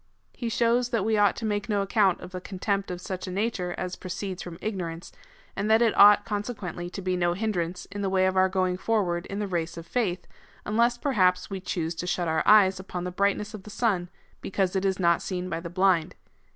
He 0.33 0.49
shows 0.49 0.89
that 0.89 1.05
we 1.05 1.15
ought 1.15 1.35
to 1.35 1.45
make 1.45 1.69
no 1.69 1.83
account 1.83 2.21
of 2.21 2.33
a 2.33 2.41
contempt 2.41 2.89
of 2.89 2.99
such 2.99 3.27
a 3.27 3.31
nature 3.31 3.75
as 3.77 3.95
proceeds 3.95 4.41
from 4.41 4.57
ig 4.59 4.75
norance, 4.75 5.11
and 5.55 5.69
that 5.69 5.83
it 5.83 5.95
ought, 5.95 6.25
consequently, 6.25 6.89
to 6.89 7.03
be 7.03 7.15
no 7.15 7.33
hindrance 7.33 7.85
in 7.91 8.01
the 8.01 8.09
way 8.09 8.25
of 8.25 8.35
our 8.35 8.49
going 8.49 8.77
forward 8.77 9.27
in 9.27 9.37
the 9.37 9.45
race 9.45 9.77
of 9.77 9.85
faith, 9.85 10.25
unless 10.65 10.97
perhaps 10.97 11.51
we 11.51 11.59
choose 11.59 11.93
to 11.93 12.07
shut 12.07 12.27
our 12.27 12.41
eyes 12.47 12.79
upon 12.79 13.03
the 13.03 13.11
brightness 13.11 13.53
of 13.53 13.61
the 13.61 13.69
sun, 13.69 14.09
because 14.41 14.75
it 14.75 14.85
is 14.85 14.97
not 14.99 15.21
seen 15.21 15.49
by 15.51 15.59
the 15.59 15.69
blind. 15.69 16.15